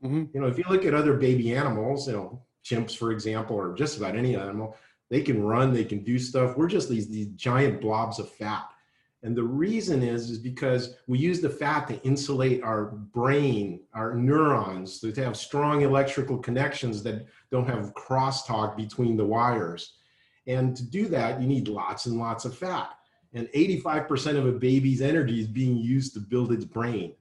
[0.04, 0.24] Mm-hmm.
[0.34, 3.74] You know, if you look at other baby animals, you know, chimps, for example, or
[3.74, 4.76] just about any animal,
[5.12, 6.56] they can run, they can do stuff.
[6.56, 8.64] We're just these, these giant blobs of fat.
[9.24, 14.16] And the reason is, is because we use the fat to insulate our brain, our
[14.16, 19.96] neurons, to have strong electrical connections that don't have crosstalk between the wires.
[20.48, 22.92] And to do that, you need lots and lots of fat.
[23.34, 27.14] And 85% of a baby's energy is being used to build its brain.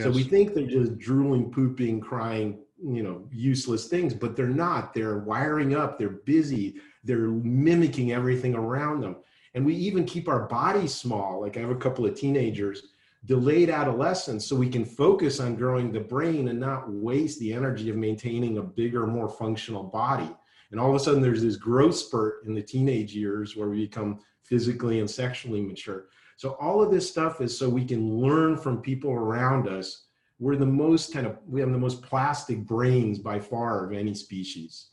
[0.00, 4.94] So we think they're just drooling, pooping, crying, you know, useless things, but they're not.
[4.94, 9.16] They're wiring up, they're busy, they're mimicking everything around them.
[9.54, 11.40] And we even keep our bodies small.
[11.40, 12.84] Like I have a couple of teenagers,
[13.26, 17.90] delayed adolescence, so we can focus on growing the brain and not waste the energy
[17.90, 20.30] of maintaining a bigger, more functional body.
[20.70, 23.84] And all of a sudden, there's this growth spurt in the teenage years where we
[23.84, 26.06] become physically and sexually mature.
[26.36, 30.06] So all of this stuff is so we can learn from people around us.
[30.38, 34.14] We're the most kind of we have the most plastic brains by far of any
[34.14, 34.88] species.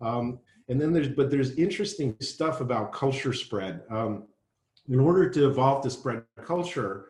[0.00, 3.82] Um, and then there's but there's interesting stuff about culture spread.
[3.90, 4.24] Um,
[4.88, 7.06] in order to evolve to spread culture,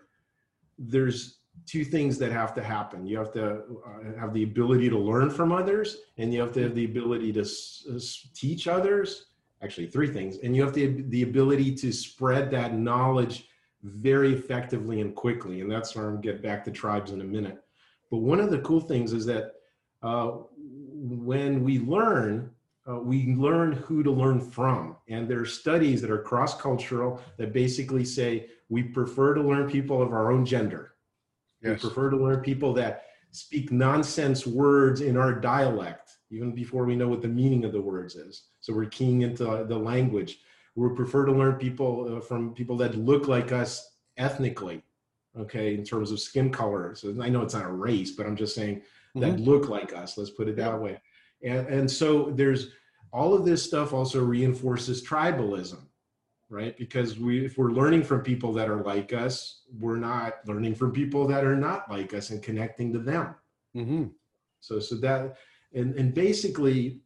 [0.78, 3.06] there's two things that have to happen.
[3.06, 6.62] You have to uh, have the ability to learn from others, and you have to
[6.62, 9.26] have the ability to s- s- teach others.
[9.62, 13.48] Actually, three things, and you have the the ability to spread that knowledge
[13.82, 15.60] very effectively and quickly.
[15.60, 17.62] And that's where I'm get back to tribes in a minute.
[18.10, 19.52] But one of the cool things is that
[20.02, 22.50] uh, when we learn,
[22.88, 24.96] uh, we learn who to learn from.
[25.08, 29.70] And there are studies that are cross cultural that basically say we prefer to learn
[29.70, 30.94] people of our own gender.
[31.62, 31.82] Yes.
[31.82, 36.94] We prefer to learn people that speak nonsense words in our dialect, even before we
[36.94, 38.44] know what the meaning of the words is.
[38.60, 40.38] So we're keying into the language.
[40.76, 44.82] We prefer to learn people uh, from people that look like us ethnically,
[45.38, 46.94] okay, in terms of skin color.
[46.94, 48.82] So I know it's not a race, but I'm just saying
[49.16, 49.46] that Mhm.
[49.46, 50.18] look like us.
[50.18, 51.00] Let's put it that way.
[51.44, 52.70] And and so there's
[53.12, 55.78] all of this stuff also reinforces tribalism,
[56.48, 56.76] right?
[56.76, 60.90] Because we if we're learning from people that are like us, we're not learning from
[60.90, 63.34] people that are not like us and connecting to them.
[63.76, 64.04] Mm-hmm.
[64.60, 65.36] So so that
[65.74, 67.00] and and basically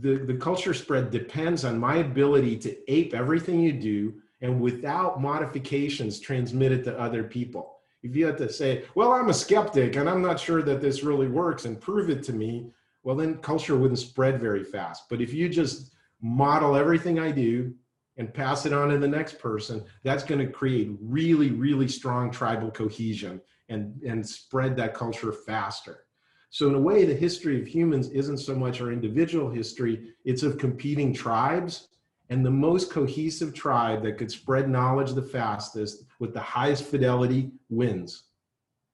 [0.00, 5.20] the the culture spread depends on my ability to ape everything you do and without
[5.20, 7.78] modifications transmit it to other people.
[8.02, 11.02] If you had to say, "Well, I'm a skeptic and I'm not sure that this
[11.02, 12.70] really works," and prove it to me,
[13.04, 15.04] well, then culture wouldn't spread very fast.
[15.08, 17.74] But if you just model everything I do
[18.16, 22.30] and pass it on to the next person, that's going to create really, really strong
[22.30, 26.04] tribal cohesion and and spread that culture faster.
[26.50, 30.42] So, in a way, the history of humans isn't so much our individual history, it's
[30.42, 31.88] of competing tribes.
[32.30, 37.50] And the most cohesive tribe that could spread knowledge the fastest with the highest fidelity
[37.68, 38.24] wins.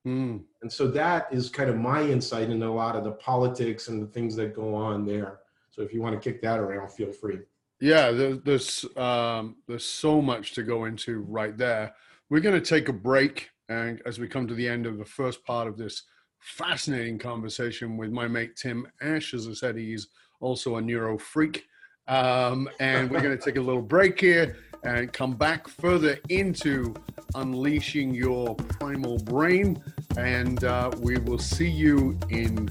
[0.07, 0.43] Mm.
[0.63, 4.03] And so that is kind of my insight into a lot of the politics and
[4.03, 5.41] the things that go on there.
[5.71, 7.41] So if you want to kick that around, feel free.
[7.81, 11.95] Yeah, there, there's um, there's so much to go into right there.
[12.29, 15.05] We're going to take a break, and as we come to the end of the
[15.05, 16.03] first part of this
[16.39, 20.09] fascinating conversation with my mate Tim Ash, as I said, he's
[20.41, 21.67] also a neuro freak,
[22.11, 26.93] um, and we're going to take a little break here and come back further into
[27.37, 29.81] unleashing your primal brain,
[30.19, 32.69] and uh, we will see you in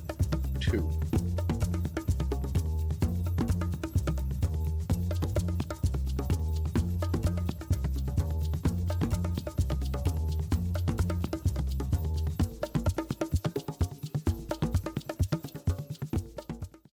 [0.60, 0.88] two.